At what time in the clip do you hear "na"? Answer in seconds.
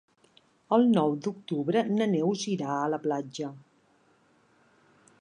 1.99-2.09